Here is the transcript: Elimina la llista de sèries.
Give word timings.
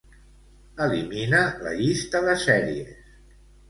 Elimina 0.85 1.43
la 1.69 1.77
llista 1.79 2.25
de 2.31 2.39
sèries. 2.49 3.19